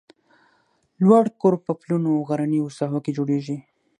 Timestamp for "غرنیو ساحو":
2.29-2.99